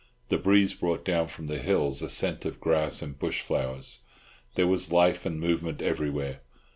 [0.29, 3.99] The breeze brought down from the hills a scent of grass and bush flowers.
[4.55, 6.41] There was life and movement everywhere.